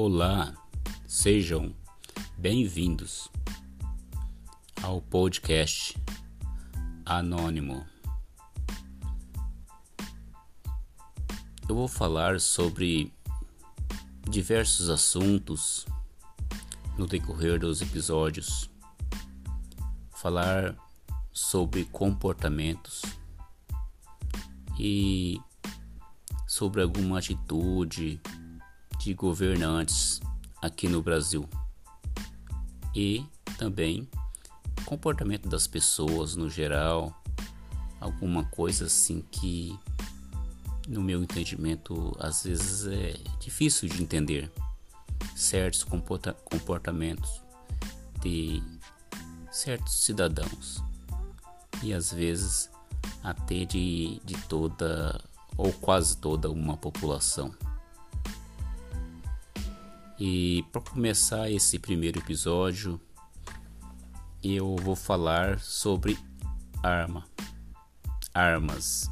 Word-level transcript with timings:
Olá, 0.00 0.54
sejam 1.08 1.74
bem-vindos 2.36 3.28
ao 4.80 5.02
podcast 5.02 6.00
Anônimo. 7.04 7.84
Eu 11.68 11.74
vou 11.74 11.88
falar 11.88 12.38
sobre 12.38 13.12
diversos 14.30 14.88
assuntos 14.88 15.84
no 16.96 17.04
decorrer 17.04 17.58
dos 17.58 17.82
episódios, 17.82 18.70
falar 20.12 20.76
sobre 21.32 21.84
comportamentos 21.86 23.02
e 24.78 25.40
sobre 26.46 26.82
alguma 26.82 27.18
atitude 27.18 28.22
de 28.98 29.14
governantes 29.14 30.20
aqui 30.60 30.88
no 30.88 31.02
Brasil 31.02 31.48
e 32.94 33.24
também 33.56 34.08
comportamento 34.84 35.48
das 35.48 35.66
pessoas 35.66 36.34
no 36.34 36.48
geral, 36.48 37.14
alguma 38.00 38.44
coisa 38.44 38.86
assim 38.86 39.22
que 39.30 39.78
no 40.88 41.02
meu 41.02 41.22
entendimento 41.22 42.16
às 42.18 42.44
vezes 42.44 42.86
é 42.86 43.14
difícil 43.38 43.88
de 43.88 44.02
entender 44.02 44.50
certos 45.36 45.84
comportamentos 46.44 47.42
de 48.22 48.62
certos 49.50 50.04
cidadãos 50.04 50.82
e 51.82 51.92
às 51.92 52.10
vezes 52.10 52.70
até 53.22 53.64
de, 53.64 54.20
de 54.24 54.34
toda 54.48 55.22
ou 55.56 55.72
quase 55.72 56.16
toda 56.16 56.50
uma 56.50 56.76
população. 56.76 57.54
E 60.20 60.64
para 60.72 60.80
começar 60.80 61.48
esse 61.48 61.78
primeiro 61.78 62.18
episódio, 62.18 63.00
eu 64.42 64.74
vou 64.74 64.96
falar 64.96 65.60
sobre 65.60 66.18
arma, 66.82 67.24
armas, 68.34 69.08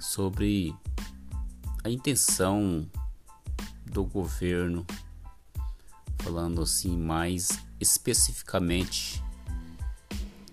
sobre 0.00 0.74
a 1.84 1.88
intenção 1.88 2.90
do 3.84 4.04
governo, 4.04 4.84
falando 6.18 6.62
assim 6.62 6.98
mais 6.98 7.48
especificamente 7.78 9.22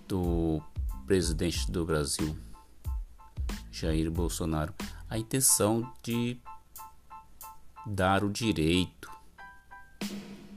do 0.07 0.61
presidente 1.07 1.71
do 1.71 1.83
Brasil, 1.83 2.37
Jair 3.71 4.11
Bolsonaro, 4.11 4.75
a 5.09 5.17
intenção 5.17 5.91
de 6.03 6.39
dar 7.87 8.23
o 8.23 8.29
direito 8.29 9.11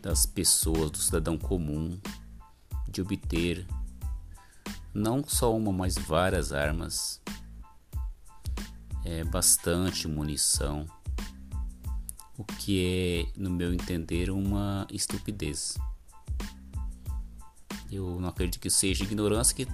das 0.06 0.24
pessoas, 0.24 0.88
do 0.92 0.98
cidadão 0.98 1.36
comum, 1.36 1.98
de 2.88 3.02
obter 3.02 3.66
não 4.94 5.24
só 5.26 5.52
uma, 5.52 5.72
mas 5.72 5.96
várias 5.96 6.52
armas, 6.52 7.20
é 9.04 9.24
bastante 9.24 10.06
munição, 10.06 10.86
o 12.38 12.44
que 12.44 13.26
é, 13.34 13.40
no 13.40 13.50
meu 13.50 13.74
entender, 13.74 14.30
uma 14.30 14.86
estupidez. 14.92 15.76
Eu 17.90 18.20
não 18.20 18.28
acredito 18.28 18.60
que 18.60 18.70
seja 18.70 19.02
ignorância, 19.02 19.56
que, 19.56 19.66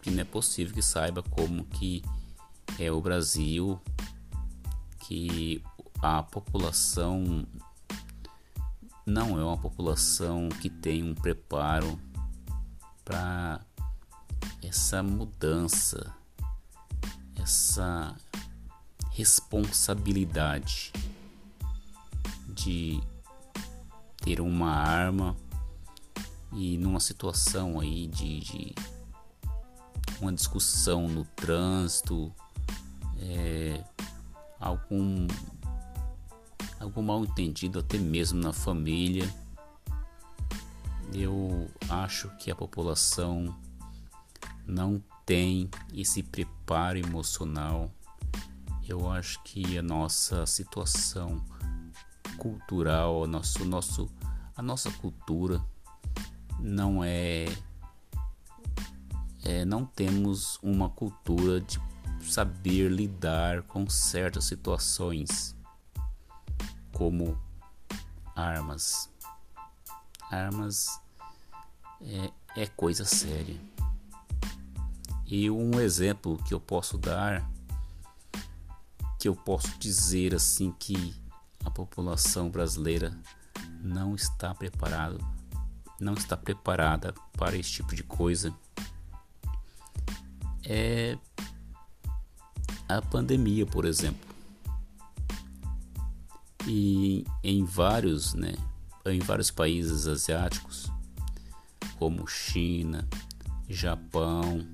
que 0.00 0.12
não 0.12 0.20
é 0.20 0.24
possível 0.24 0.72
que 0.72 0.82
saiba 0.82 1.24
como 1.24 1.64
que 1.64 2.04
é 2.78 2.92
o 2.92 3.00
Brasil, 3.00 3.80
que 5.00 5.60
a 6.00 6.22
população 6.22 7.44
não 9.06 9.38
é 9.38 9.44
uma 9.44 9.58
população 9.58 10.48
que 10.48 10.70
tem 10.70 11.02
um 11.02 11.14
preparo 11.14 11.98
para 13.04 13.60
essa 14.62 15.02
mudança, 15.02 16.14
essa 17.34 18.16
responsabilidade 19.10 20.92
de 22.48 23.00
ter 24.18 24.40
uma 24.40 24.70
arma 24.70 25.36
e 26.52 26.78
numa 26.78 27.00
situação 27.00 27.80
aí 27.80 28.06
de, 28.06 28.40
de 28.40 28.74
uma 30.20 30.32
discussão 30.32 31.08
no 31.08 31.24
trânsito, 31.24 32.32
é, 33.18 33.82
algum 34.60 35.26
algum 36.82 37.02
mal 37.02 37.24
entendido 37.24 37.78
até 37.78 37.96
mesmo 37.96 38.40
na 38.40 38.52
família. 38.52 39.32
Eu 41.14 41.70
acho 41.88 42.28
que 42.38 42.50
a 42.50 42.56
população 42.56 43.54
não 44.66 45.02
tem 45.24 45.70
esse 45.94 46.22
preparo 46.22 46.98
emocional. 46.98 47.90
Eu 48.86 49.10
acho 49.10 49.42
que 49.44 49.78
a 49.78 49.82
nossa 49.82 50.44
situação 50.46 51.42
cultural, 52.36 53.24
a 53.24 53.26
nosso, 53.26 53.64
nosso, 53.64 54.10
a 54.56 54.62
nossa 54.62 54.90
cultura 54.90 55.64
não 56.58 57.04
é, 57.04 57.46
é 59.44 59.64
não 59.64 59.84
temos 59.84 60.58
uma 60.62 60.88
cultura 60.88 61.60
de 61.60 61.80
saber 62.22 62.90
lidar 62.90 63.62
com 63.62 63.88
certas 63.88 64.44
situações 64.44 65.54
como 66.92 67.38
armas. 68.34 69.10
Armas 70.30 71.00
é, 72.00 72.62
é 72.62 72.66
coisa 72.66 73.04
séria. 73.04 73.60
E 75.26 75.50
um 75.50 75.80
exemplo 75.80 76.42
que 76.44 76.52
eu 76.52 76.60
posso 76.60 76.98
dar, 76.98 77.48
que 79.18 79.28
eu 79.28 79.34
posso 79.34 79.78
dizer 79.78 80.34
assim 80.34 80.72
que 80.78 81.14
a 81.64 81.70
população 81.70 82.50
brasileira 82.50 83.16
não 83.80 84.14
está 84.14 84.54
preparado, 84.54 85.18
não 85.98 86.14
está 86.14 86.36
preparada 86.36 87.14
para 87.32 87.56
esse 87.56 87.70
tipo 87.70 87.94
de 87.94 88.02
coisa, 88.02 88.54
é 90.64 91.16
a 92.88 93.00
pandemia, 93.00 93.64
por 93.64 93.84
exemplo 93.84 94.31
e 96.66 97.24
em 97.42 97.64
vários, 97.64 98.34
né, 98.34 98.54
em 99.06 99.18
vários 99.18 99.50
países 99.50 100.06
asiáticos, 100.06 100.90
como 101.98 102.26
China, 102.26 103.08
Japão, 103.68 104.66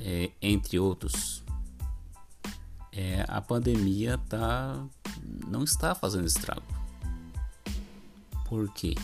é, 0.00 0.30
entre 0.40 0.78
outros, 0.78 1.42
é, 2.92 3.24
a 3.28 3.40
pandemia 3.40 4.18
tá, 4.28 4.84
não 5.46 5.64
está 5.64 5.94
fazendo 5.94 6.26
estrago. 6.26 6.62
Por 8.48 8.72
quê? 8.74 8.94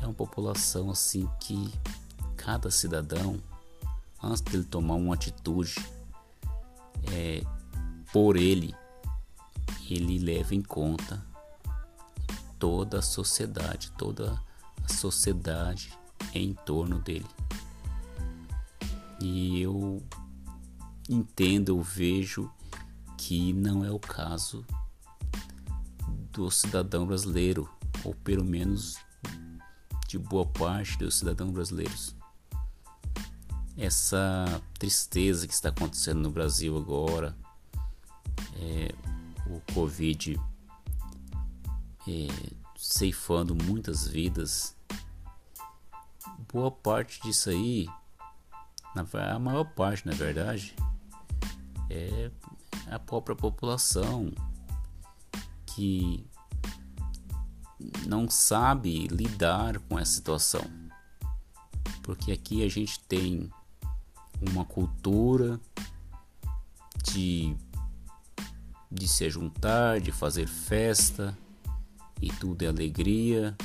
É 0.00 0.06
uma 0.06 0.14
população 0.14 0.90
assim 0.90 1.28
que 1.40 1.70
cada 2.36 2.70
cidadão, 2.70 3.38
antes 4.22 4.40
de 4.40 4.56
ele 4.56 4.64
tomar 4.64 4.94
uma 4.94 5.14
atitude 5.14 5.74
é, 7.12 7.42
por 8.12 8.36
ele, 8.36 8.74
ele 9.94 10.18
leva 10.18 10.54
em 10.54 10.62
conta 10.62 11.24
toda 12.58 12.98
a 12.98 13.02
sociedade, 13.02 13.90
toda 13.96 14.40
a 14.84 14.92
sociedade 14.92 15.92
em 16.34 16.54
torno 16.54 16.98
dele. 16.98 17.26
E 19.20 19.60
eu 19.60 20.02
entendo, 21.08 21.70
eu 21.70 21.82
vejo 21.82 22.50
que 23.16 23.52
não 23.52 23.84
é 23.84 23.90
o 23.90 23.98
caso 23.98 24.64
do 26.32 26.50
cidadão 26.50 27.06
brasileiro, 27.06 27.68
ou 28.04 28.14
pelo 28.14 28.44
menos 28.44 28.96
de 30.08 30.18
boa 30.18 30.46
parte 30.46 30.98
dos 30.98 31.16
cidadãos 31.16 31.52
brasileiros. 31.52 32.14
Essa 33.76 34.60
tristeza 34.78 35.46
que 35.46 35.54
está 35.54 35.68
acontecendo 35.68 36.20
no 36.20 36.30
Brasil 36.30 36.76
agora, 36.76 37.36
é, 38.56 38.94
o 39.50 39.74
Covid 39.74 40.40
é, 42.08 42.28
ceifando 42.76 43.54
muitas 43.54 44.06
vidas, 44.06 44.76
boa 46.52 46.70
parte 46.70 47.20
disso 47.22 47.50
aí, 47.50 47.86
a 48.94 49.38
maior 49.38 49.64
parte 49.64 50.06
na 50.06 50.12
verdade, 50.12 50.74
é 51.88 52.30
a 52.90 52.98
própria 52.98 53.36
população 53.36 54.32
que 55.66 56.26
não 58.06 58.28
sabe 58.28 59.06
lidar 59.08 59.78
com 59.80 59.98
essa 59.98 60.12
situação. 60.12 60.64
Porque 62.02 62.32
aqui 62.32 62.64
a 62.64 62.68
gente 62.68 62.98
tem 63.00 63.50
uma 64.40 64.64
cultura 64.64 65.60
de 67.04 67.56
de 68.90 69.06
se 69.06 69.30
juntar, 69.30 70.00
de 70.00 70.10
fazer 70.10 70.46
festa 70.46 71.36
e 72.20 72.28
tudo 72.28 72.62
é 72.62 72.66
alegria. 72.66 73.56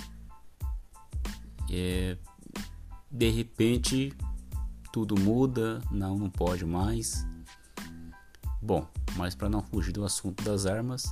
É, 1.70 2.18
de 3.10 3.30
repente 3.30 4.14
tudo 4.92 5.20
muda, 5.20 5.82
não, 5.92 6.18
não 6.18 6.30
pode 6.30 6.66
mais. 6.66 7.26
Bom, 8.62 8.88
mas 9.18 9.36
para 9.36 9.50
não 9.50 9.62
fugir 9.62 9.92
do 9.92 10.06
assunto 10.06 10.44
das 10.44 10.66
armas, 10.66 11.04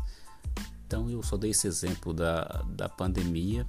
então 0.86 1.10
eu 1.10 1.22
só 1.22 1.36
dei 1.38 1.52
esse 1.52 1.68
exemplo 1.68 2.14
da, 2.14 2.44
da 2.68 2.88
pandemia, 2.88 3.68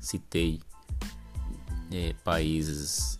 citei 0.00 0.60
é, 1.92 2.14
países 2.24 3.18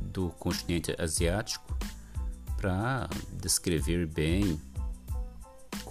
do 0.00 0.30
continente 0.30 0.94
asiático 0.98 1.76
para 2.56 3.08
descrever 3.40 4.06
bem 4.06 4.60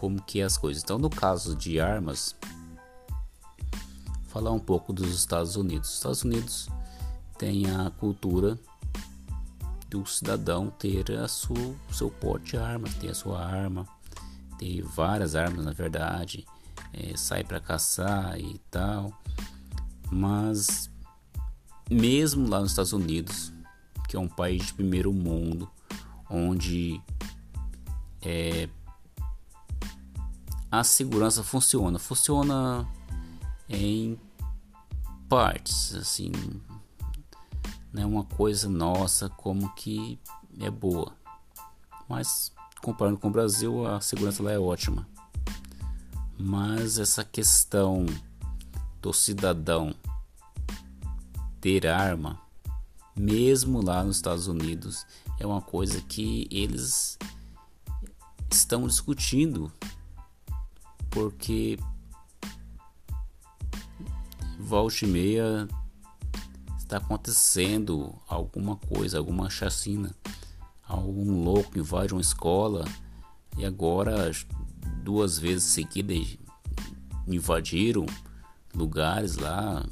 como 0.04 0.22
que 0.22 0.42
é 0.42 0.44
as 0.44 0.58
coisas. 0.58 0.84
Então, 0.84 0.98
no 0.98 1.10
caso 1.10 1.56
de 1.56 1.80
armas, 1.80 2.36
falar 4.28 4.52
um 4.52 4.60
pouco 4.60 4.92
dos 4.92 5.16
Estados 5.16 5.56
Unidos. 5.56 5.88
Os 5.88 5.96
Estados 5.96 6.24
Unidos 6.26 6.68
tem 7.38 7.72
a 7.72 7.90
cultura 7.90 8.60
do 9.90 10.06
cidadão 10.06 10.70
ter 10.72 11.10
a 11.14 11.30
sua, 11.30 11.74
seu 11.90 12.12
porte 12.12 12.52
de 12.52 12.58
arma, 12.58 12.90
ter 13.00 13.12
a 13.12 13.16
sua 13.16 13.46
arma, 13.46 13.88
ter 14.60 14.82
várias 14.82 15.36
armas 15.36 15.64
na 15.64 15.72
verdade, 15.72 16.46
é, 16.92 17.16
sai 17.16 17.46
para 17.46 17.62
caçar 17.62 18.38
e 18.38 18.58
tal. 18.70 19.18
Mas 20.12 20.92
mesmo 21.90 22.50
lá 22.50 22.60
nos 22.60 22.72
Estados 22.72 22.92
Unidos, 22.92 23.54
que 24.10 24.18
é 24.18 24.20
um 24.20 24.28
país 24.28 24.66
de 24.66 24.74
primeiro 24.74 25.14
mundo, 25.14 25.72
onde 26.30 27.02
é, 28.22 28.68
a 30.74 30.84
segurança 30.84 31.44
funciona, 31.44 32.00
funciona 32.00 32.90
em 33.70 34.20
partes, 35.30 35.94
assim, 35.94 36.32
não 37.94 38.02
é 38.02 38.06
uma 38.08 38.24
coisa 38.24 38.68
nossa 38.68 39.30
como 39.30 39.72
que 39.76 40.20
é 40.60 40.72
boa. 40.72 41.16
Mas 42.10 42.52
comparando 42.82 43.20
com 43.20 43.28
o 43.28 43.32
Brasil, 43.32 43.86
a 43.86 44.02
segurança 44.02 44.42
lá 44.42 44.52
é 44.52 44.58
ótima. 44.58 45.08
Mas 46.40 46.98
essa 46.98 47.24
questão 47.24 48.08
do 49.00 49.14
cidadão 49.14 49.94
ter 51.62 51.86
arma, 51.86 52.42
mesmo 53.16 53.80
lá 53.80 54.04
nos 54.04 54.16
Estados 54.16 54.48
Unidos, 54.48 55.06
é 55.40 55.46
uma 55.46 55.62
coisa 55.62 56.02
que 56.02 56.48
eles 56.50 57.20
estão 58.52 58.88
discutindo 58.88 59.72
porque 61.14 61.78
volta 64.60 65.06
e 65.06 65.08
meia 65.08 65.68
está 66.80 66.98
acontecendo 66.98 68.16
alguma 68.28 68.76
coisa, 68.78 69.20
alguma 69.20 69.50
chacina. 69.50 70.14
Algum 70.84 71.44
louco 71.44 71.78
invade 71.78 72.14
uma 72.14 72.22
escola 72.22 72.84
e 73.58 73.66
agora 73.66 74.32
duas 75.04 75.38
vezes 75.38 75.66
seguidas 75.66 76.38
invadiram 77.28 78.06
lugares 78.76 79.38
lá, 79.38 79.86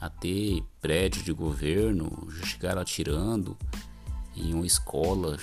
até 0.00 0.60
prédios 0.80 1.24
de 1.24 1.32
governo, 1.32 2.28
chegaram 2.44 2.82
atirando 2.82 3.56
em 4.34 4.52
uma 4.52 4.66
escola, 4.66 5.38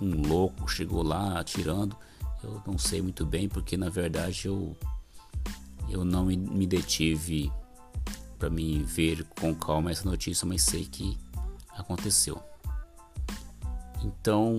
um 0.00 0.26
louco 0.26 0.66
chegou 0.68 1.02
lá 1.02 1.38
atirando. 1.38 1.96
Eu 2.42 2.62
não 2.66 2.78
sei 2.78 3.02
muito 3.02 3.24
bem 3.24 3.48
porque 3.48 3.76
na 3.76 3.88
verdade 3.88 4.46
eu 4.46 4.76
eu 5.88 6.04
não 6.04 6.26
me 6.26 6.66
detive 6.66 7.52
para 8.38 8.50
me 8.50 8.82
ver 8.82 9.24
com 9.40 9.54
calma 9.54 9.90
essa 9.90 10.08
notícia, 10.08 10.46
mas 10.46 10.62
sei 10.62 10.84
que 10.84 11.16
aconteceu. 11.70 12.42
Então, 14.02 14.56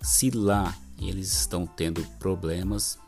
se 0.00 0.30
lá 0.30 0.74
eles 0.98 1.32
estão 1.32 1.66
tendo 1.66 2.02
problemas 2.18 2.98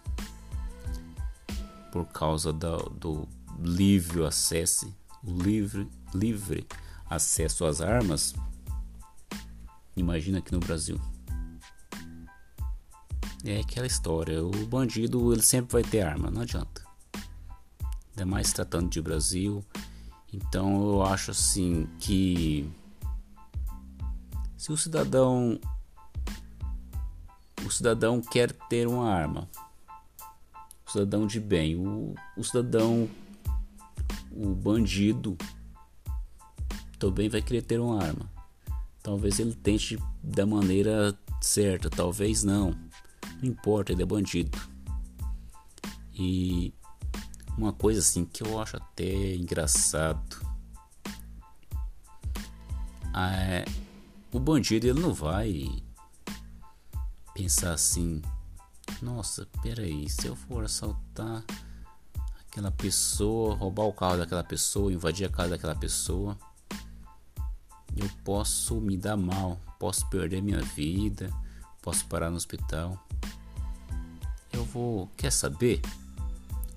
por 1.93 2.07
causa 2.07 2.53
do, 2.53 2.77
do 2.91 3.29
livre 3.61 4.25
acesso, 4.25 4.93
livre, 5.23 5.89
livre 6.13 6.67
acesso 7.09 7.65
às 7.65 7.81
armas, 7.81 8.35
imagina 9.97 10.39
aqui 10.39 10.53
no 10.53 10.61
Brasil. 10.61 11.01
É 13.47 13.61
aquela 13.61 13.87
história, 13.87 14.43
o 14.43 14.67
bandido 14.67 15.31
ele 15.33 15.43
sempre 15.43 15.73
vai 15.73 15.83
ter 15.83 16.01
arma, 16.01 16.31
não 16.31 16.43
adianta. 16.43 16.83
Ainda 18.11 18.25
mais 18.25 18.53
tratando 18.53 18.89
de 18.89 19.03
Brasil, 19.03 19.63
então 20.33 20.83
eu 20.83 21.03
acho 21.03 21.31
assim 21.31 21.87
que 22.01 22.67
se 24.57 24.73
o 24.73 24.77
cidadão 24.79 25.61
o 27.67 27.71
cidadão 27.71 28.23
quer 28.23 28.51
ter 28.53 28.89
uma 28.89 29.11
arma, 29.11 29.47
o 30.87 30.91
cidadão 30.91 31.27
de 31.27 31.39
bem, 31.39 31.77
o, 31.77 32.15
o 32.37 32.43
cidadão 32.43 33.11
o 34.33 34.55
bandido 34.55 35.37
também 36.99 37.29
vai 37.29 37.43
querer 37.43 37.63
ter 37.63 37.79
uma 37.79 38.03
arma. 38.03 38.31
Talvez 39.03 39.39
ele 39.39 39.55
tente 39.55 39.99
da 40.23 40.47
maneira 40.47 41.15
certa, 41.41 41.91
talvez 41.91 42.43
não. 42.43 42.75
Não 43.45 43.51
importa, 43.51 43.93
ele 43.93 44.03
é 44.03 44.07
bandido. 44.07 44.59
E 46.15 46.73
uma 47.59 47.75
coisa 47.75 48.01
assim 48.01 48.25
que 48.25 48.43
eu 48.43 48.59
acho 48.59 48.79
até 48.79 49.35
engraçado. 49.35 50.41
É, 53.15 53.67
o 54.33 54.41
bandido 54.41 54.87
ele 54.87 54.99
não 54.99 55.13
vai 55.13 55.71
pensar 57.35 57.75
assim: 57.75 58.23
nossa, 59.03 59.47
peraí, 59.63 60.09
se 60.09 60.27
eu 60.27 60.35
for 60.35 60.65
assaltar 60.65 61.45
aquela 62.49 62.71
pessoa, 62.71 63.55
roubar 63.55 63.85
o 63.85 63.93
carro 63.93 64.17
daquela 64.17 64.43
pessoa, 64.43 64.91
invadir 64.91 65.27
a 65.27 65.31
casa 65.31 65.51
daquela 65.51 65.77
pessoa, 65.77 66.39
eu 67.95 68.09
posso 68.25 68.81
me 68.81 68.97
dar 68.97 69.19
mal, 69.19 69.61
posso 69.79 70.09
perder 70.09 70.41
minha 70.41 70.63
vida, 70.63 71.31
posso 71.83 72.07
parar 72.07 72.31
no 72.31 72.37
hospital. 72.37 72.99
Vou, 74.75 75.09
quer 75.17 75.33
saber? 75.33 75.81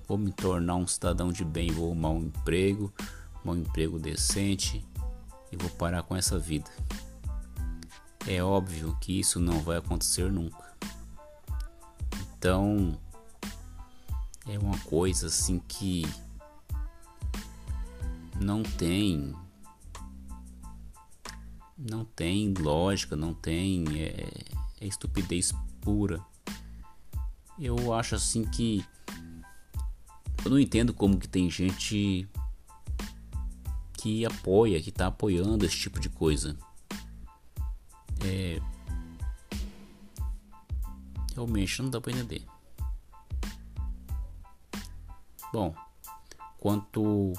vou 0.08 0.16
me 0.16 0.32
tornar 0.32 0.76
um 0.76 0.86
cidadão 0.86 1.30
de 1.30 1.44
bem, 1.44 1.70
vou 1.70 1.88
arrumar 1.92 2.08
um 2.08 2.24
emprego, 2.24 2.90
um 3.44 3.54
emprego 3.54 3.98
decente 3.98 4.82
e 5.52 5.56
vou 5.56 5.68
parar 5.68 6.02
com 6.02 6.16
essa 6.16 6.38
vida. 6.38 6.70
É 8.26 8.42
óbvio 8.42 8.96
que 9.02 9.20
isso 9.20 9.38
não 9.38 9.60
vai 9.60 9.76
acontecer 9.76 10.32
nunca. 10.32 10.64
Então, 12.38 12.98
é 14.46 14.58
uma 14.58 14.78
coisa 14.78 15.26
assim 15.26 15.58
que 15.58 16.06
não 18.40 18.62
tem 18.62 19.34
não 21.76 22.04
tem 22.04 22.52
lógica, 22.54 23.14
não 23.14 23.34
tem 23.34 23.84
é, 24.00 24.26
é 24.80 24.86
estupidez 24.86 25.52
pura. 25.82 26.24
Eu 27.60 27.92
acho 27.92 28.14
assim 28.14 28.44
que 28.44 28.84
eu 30.44 30.50
não 30.50 30.58
entendo 30.58 30.94
como 30.94 31.18
que 31.18 31.28
tem 31.28 31.50
gente 31.50 32.28
que 33.94 34.24
apoia, 34.24 34.80
que 34.80 34.90
está 34.90 35.08
apoiando 35.08 35.66
esse 35.66 35.76
tipo 35.76 35.98
de 35.98 36.08
coisa. 36.08 36.56
É... 38.24 38.60
Realmente 41.34 41.82
não 41.82 41.90
dá 41.90 42.00
para 42.00 42.12
entender. 42.12 42.46
Bom, 45.52 45.74
quanto 46.58 47.32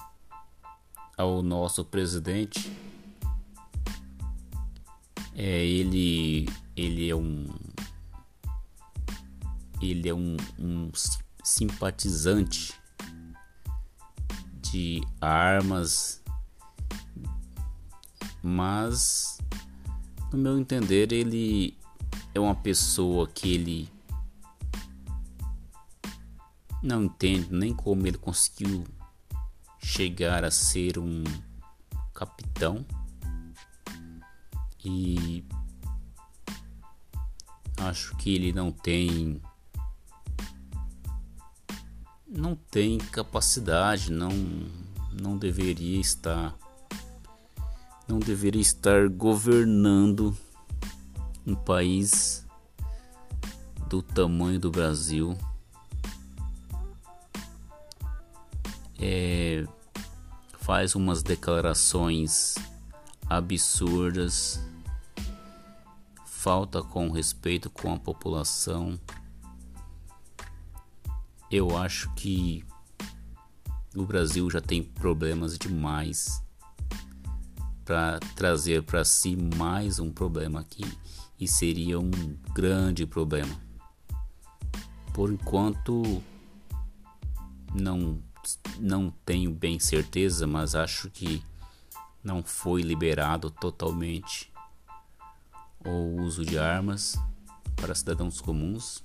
ao 1.17 1.41
nosso 1.41 1.85
presidente, 1.85 2.71
é, 5.33 5.65
ele, 5.65 6.49
ele 6.75 7.09
é 7.09 7.15
um 7.15 7.47
ele 9.81 10.09
é 10.09 10.13
um, 10.13 10.37
um 10.57 10.91
simpatizante 11.43 12.73
de 14.61 15.01
armas, 15.19 16.21
mas 18.43 19.39
no 20.31 20.37
meu 20.37 20.59
entender 20.59 21.11
ele 21.11 21.77
é 22.33 22.39
uma 22.39 22.55
pessoa 22.55 23.27
que 23.27 23.53
ele 23.53 23.89
não 26.81 27.03
entende 27.03 27.47
nem 27.51 27.73
como 27.73 28.05
ele 28.07 28.17
conseguiu 28.17 28.85
chegar 29.79 30.43
a 30.43 30.51
ser 30.51 30.97
um 30.97 31.23
capitão. 32.13 32.85
E 34.83 35.43
acho 37.77 38.15
que 38.17 38.33
ele 38.33 38.53
não 38.53 38.71
tem 38.71 39.41
não 42.39 42.55
tem 42.55 42.97
capacidade, 42.97 44.11
não, 44.11 44.31
não 45.11 45.37
deveria 45.37 45.99
estar 45.99 46.55
não 48.07 48.17
deveria 48.17 48.61
estar 48.61 49.07
governando 49.07 50.35
um 51.45 51.53
país 51.53 52.43
do 53.87 54.01
tamanho 54.01 54.59
do 54.59 54.71
Brasil. 54.71 55.37
É, 58.99 59.63
faz 60.59 60.95
umas 60.95 61.21
declarações 61.21 62.55
absurdas, 63.29 64.59
falta 66.25 66.81
com 66.81 67.11
respeito 67.11 67.69
com 67.69 67.93
a 67.93 67.99
população. 67.99 68.99
Eu 71.51 71.75
acho 71.75 72.13
que 72.13 72.63
o 73.95 74.05
Brasil 74.05 74.49
já 74.51 74.61
tem 74.61 74.83
problemas 74.83 75.57
demais 75.57 76.43
para 77.83 78.19
trazer 78.35 78.83
para 78.83 79.03
si 79.03 79.35
mais 79.35 79.97
um 79.97 80.11
problema 80.11 80.59
aqui 80.59 80.85
e 81.39 81.47
seria 81.47 81.99
um 81.99 82.11
grande 82.53 83.07
problema. 83.07 83.59
Por 85.11 85.31
enquanto 85.31 86.21
não 87.73 88.21
não 88.79 89.11
tenho 89.25 89.51
bem 89.51 89.79
certeza, 89.79 90.47
mas 90.47 90.75
acho 90.75 91.09
que 91.09 91.43
não 92.23 92.43
foi 92.43 92.81
liberado 92.81 93.49
totalmente 93.49 94.51
o 95.85 96.21
uso 96.21 96.45
de 96.45 96.57
armas 96.57 97.15
para 97.75 97.95
cidadãos 97.95 98.39
comuns. 98.39 99.03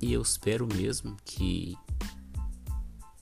E 0.00 0.12
eu 0.12 0.22
espero 0.22 0.66
mesmo 0.66 1.16
que 1.24 1.76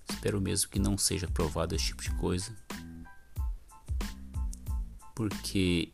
espero 0.08 0.40
mesmo 0.40 0.70
que 0.70 0.78
não 0.78 0.96
seja 0.96 1.26
aprovado 1.26 1.74
esse 1.74 1.86
tipo 1.86 2.02
de 2.02 2.10
coisa. 2.12 2.56
Porque 5.14 5.92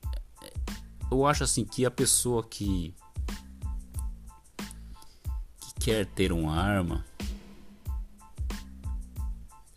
eu 1.11 1.26
acho 1.26 1.45
assim 1.45 1.64
que 1.64 1.87
a 1.87 1.91
pessoa 1.91 2.43
que 2.43 2.95
que 5.61 5.75
quer 5.81 6.07
ter 6.07 6.33
uma 6.33 6.55
arma 6.55 7.05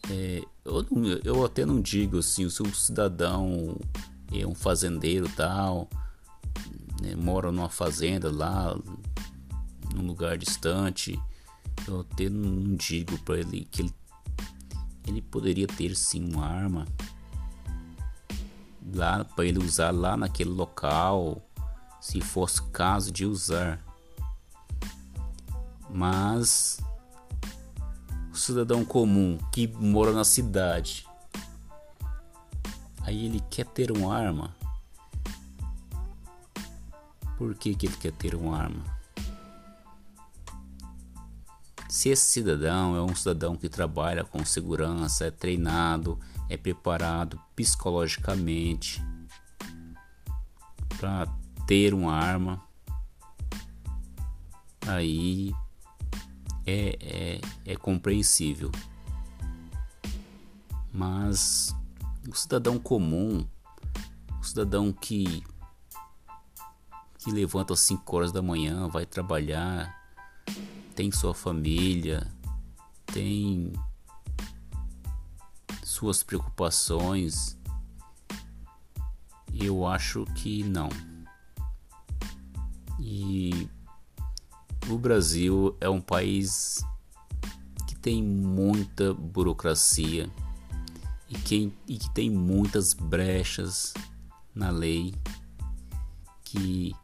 é, 0.10 0.44
eu, 0.64 0.86
não, 0.90 1.06
eu 1.24 1.46
até 1.46 1.66
não 1.66 1.82
digo 1.82 2.20
assim, 2.20 2.50
se 2.50 2.62
um 2.62 2.74
cidadão 2.74 3.78
é 4.32 4.46
um 4.46 4.56
fazendeiro 4.56 5.30
tal, 5.36 5.90
né, 7.02 7.16
mora 7.16 7.52
numa 7.52 7.70
fazenda 7.70 8.32
lá, 8.32 8.78
num 9.98 10.06
lugar 10.06 10.38
distante, 10.38 11.20
eu 11.88 12.02
até 12.02 12.30
não 12.30 12.76
digo 12.76 13.18
para 13.20 13.40
ele 13.40 13.68
que 13.72 13.82
ele, 13.82 13.94
ele 15.08 15.22
poderia 15.22 15.68
ter 15.68 15.96
sim 15.96 16.32
uma 16.32 16.46
arma 16.46 16.86
lá 18.94 19.26
para 19.26 19.46
ele 19.46 19.60
usar 19.60 19.92
lá 19.92 20.16
naquele 20.16 20.52
local, 20.52 21.42
se 22.00 22.22
fosse 22.22 22.62
caso 22.72 23.12
de 23.12 23.26
usar. 23.26 23.84
Mas 25.90 26.80
o 28.32 28.36
cidadão 28.36 28.86
comum 28.86 29.38
que 29.52 29.68
mora 29.68 30.12
na 30.12 30.24
cidade, 30.24 31.08
aí 33.02 33.26
ele 33.26 33.42
quer 33.50 33.66
ter 33.66 33.92
uma 33.92 34.16
arma. 34.16 34.56
Por 37.38 37.54
que, 37.56 37.76
que 37.76 37.86
ele 37.88 37.98
quer 37.98 38.12
ter 38.12 38.36
uma 38.36 38.58
arma? 38.58 38.97
Se 41.98 42.10
esse 42.10 42.28
cidadão 42.28 42.96
é 42.96 43.02
um 43.02 43.16
cidadão 43.16 43.56
que 43.56 43.68
trabalha 43.68 44.24
com 44.24 44.46
segurança, 44.46 45.26
é 45.26 45.32
treinado, 45.32 46.20
é 46.48 46.56
preparado 46.56 47.42
psicologicamente 47.56 49.04
para 51.00 51.26
ter 51.66 51.96
uma 51.96 52.14
arma, 52.14 52.64
aí 54.86 55.56
é, 56.68 57.00
é, 57.02 57.42
é 57.66 57.76
compreensível. 57.76 58.72
Mas 60.94 61.76
o 62.30 62.36
cidadão 62.36 62.78
comum, 62.78 63.44
o 64.40 64.44
cidadão 64.44 64.94
que, 64.94 65.44
que 67.18 67.32
levanta 67.32 67.74
às 67.74 67.80
5 67.80 68.16
horas 68.16 68.32
da 68.32 68.44
manhã, 68.44 68.88
vai 68.88 69.08
trabalhar, 69.08 69.98
tem 70.98 71.12
sua 71.12 71.32
família, 71.32 72.28
tem 73.06 73.72
suas 75.84 76.24
preocupações, 76.24 77.56
eu 79.54 79.86
acho 79.86 80.26
que 80.34 80.64
não. 80.64 80.90
E 83.00 83.70
o 84.90 84.98
Brasil 84.98 85.78
é 85.80 85.88
um 85.88 86.02
país 86.02 86.84
que 87.88 87.96
tem 87.96 88.24
muita 88.24 89.14
burocracia 89.14 90.28
e 91.30 91.36
que, 91.36 91.72
e 91.88 92.00
que 92.00 92.10
tem 92.10 92.28
muitas 92.28 92.96
brechas 92.96 93.94
na 94.56 94.72
lei 94.72 95.14
que 96.44 96.96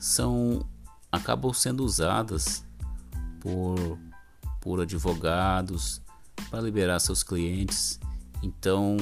são 0.00 0.66
acabam 1.12 1.52
sendo 1.52 1.84
usadas 1.84 2.65
por, 3.46 3.96
por 4.60 4.80
advogados 4.80 6.02
para 6.50 6.60
liberar 6.60 6.98
seus 6.98 7.22
clientes. 7.22 8.00
Então, 8.42 8.96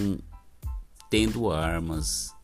tendo 1.09 1.51
armas 1.51 2.35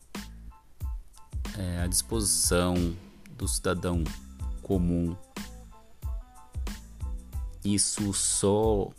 é, 1.55 1.83
à 1.83 1.87
disposição 1.87 2.95
do 3.37 3.47
cidadão 3.47 4.03
comum, 4.63 5.15
isso 7.63 8.11
só 8.13 8.89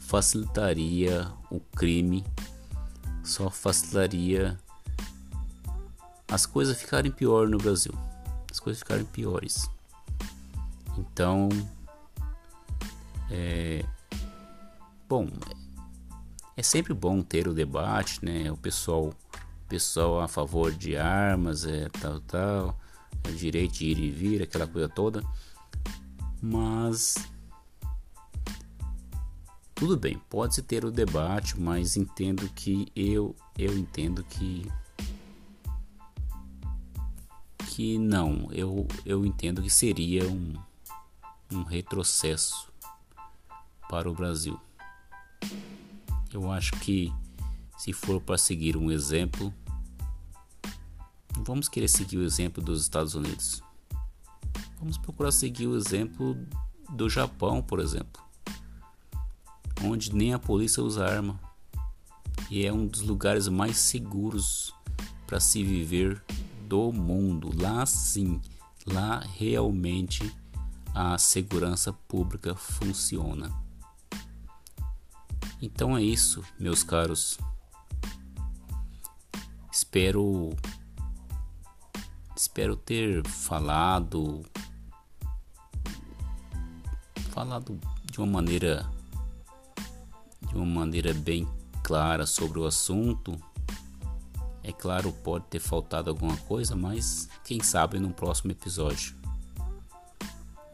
facilitaria 0.00 1.30
o 1.52 1.60
crime, 1.60 2.24
só 3.22 3.48
facilitaria 3.48 4.58
as 6.28 6.46
coisas 6.46 6.76
ficarem 6.76 7.12
pior 7.12 7.48
no 7.48 7.58
Brasil, 7.58 7.94
as 8.50 8.58
coisas 8.58 8.80
ficarem 8.80 9.04
piores. 9.04 9.70
Então, 10.98 11.48
é, 13.30 13.84
Bom, 15.10 15.26
é 16.56 16.62
sempre 16.62 16.94
bom 16.94 17.20
ter 17.20 17.48
o 17.48 17.52
debate, 17.52 18.24
né? 18.24 18.48
O 18.52 18.56
pessoal, 18.56 19.12
pessoal 19.68 20.20
a 20.20 20.28
favor 20.28 20.70
de 20.70 20.96
armas, 20.96 21.64
é 21.66 21.88
tal, 21.88 22.20
tal, 22.20 22.80
é 23.24 23.32
direito 23.32 23.72
de 23.72 23.86
ir 23.86 23.98
e 23.98 24.08
vir, 24.08 24.40
aquela 24.40 24.68
coisa 24.68 24.88
toda. 24.88 25.24
Mas 26.40 27.16
tudo 29.74 29.96
bem, 29.96 30.16
pode-se 30.30 30.62
ter 30.62 30.84
o 30.84 30.92
debate, 30.92 31.58
mas 31.58 31.96
entendo 31.96 32.48
que 32.50 32.86
eu 32.94 33.34
eu 33.58 33.76
entendo 33.76 34.22
que 34.22 34.70
que 37.66 37.98
não, 37.98 38.48
eu 38.52 38.86
eu 39.04 39.26
entendo 39.26 39.60
que 39.60 39.70
seria 39.70 40.24
um 40.28 40.54
um 41.50 41.64
retrocesso 41.64 42.69
para 43.90 44.08
o 44.08 44.14
Brasil. 44.14 44.56
Eu 46.32 46.48
acho 46.52 46.70
que 46.74 47.12
se 47.76 47.92
for 47.92 48.20
para 48.20 48.38
seguir 48.38 48.76
um 48.76 48.88
exemplo, 48.88 49.52
vamos 51.38 51.68
querer 51.68 51.88
seguir 51.88 52.18
o 52.18 52.22
exemplo 52.22 52.62
dos 52.62 52.82
Estados 52.82 53.16
Unidos. 53.16 53.60
Vamos 54.78 54.96
procurar 54.96 55.32
seguir 55.32 55.66
o 55.66 55.76
exemplo 55.76 56.38
do 56.90 57.10
Japão, 57.10 57.60
por 57.60 57.80
exemplo, 57.80 58.22
onde 59.82 60.14
nem 60.14 60.32
a 60.32 60.38
polícia 60.38 60.84
usa 60.84 61.04
arma 61.04 61.38
e 62.48 62.64
é 62.64 62.72
um 62.72 62.86
dos 62.86 63.02
lugares 63.02 63.48
mais 63.48 63.76
seguros 63.76 64.72
para 65.26 65.40
se 65.40 65.64
viver 65.64 66.22
do 66.68 66.92
mundo. 66.92 67.50
Lá 67.60 67.84
sim, 67.86 68.40
lá 68.86 69.18
realmente 69.36 70.32
a 70.94 71.18
segurança 71.18 71.92
pública 71.92 72.54
funciona. 72.54 73.50
Então 75.62 75.96
é 75.96 76.02
isso, 76.02 76.42
meus 76.58 76.82
caros. 76.82 77.38
Espero 79.70 80.50
espero 82.34 82.74
ter 82.74 83.26
falado 83.26 84.42
falado 87.30 87.78
de 88.10 88.18
uma 88.18 88.26
maneira 88.26 88.90
de 90.48 90.56
uma 90.56 90.64
maneira 90.64 91.12
bem 91.12 91.46
clara 91.82 92.26
sobre 92.26 92.58
o 92.58 92.64
assunto. 92.64 93.38
É 94.62 94.72
claro, 94.72 95.12
pode 95.12 95.46
ter 95.46 95.60
faltado 95.60 96.08
alguma 96.10 96.36
coisa, 96.38 96.74
mas 96.74 97.28
quem 97.44 97.62
sabe 97.62 97.98
no 97.98 98.10
próximo 98.10 98.50
episódio. 98.50 99.14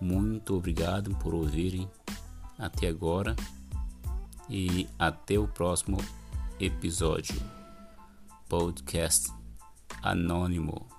Muito 0.01 0.55
obrigado 0.55 1.15
por 1.17 1.35
ouvirem 1.35 1.91
até 2.59 2.89
agora 2.89 3.35
e 4.49 4.89
até 4.99 5.39
o 5.39 5.47
próximo 5.47 5.99
episódio. 6.61 7.35
Podcast 8.49 9.31
Anônimo. 10.03 10.96